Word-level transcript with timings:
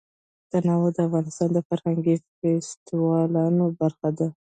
تنوع 0.51 0.85
د 0.95 0.97
افغانستان 1.07 1.49
د 1.53 1.59
فرهنګي 1.67 2.15
فستیوالونو 2.39 3.65
برخه 3.79 4.09
ده. 4.17 4.27